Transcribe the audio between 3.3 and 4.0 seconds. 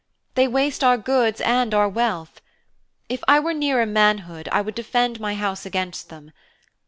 were nearer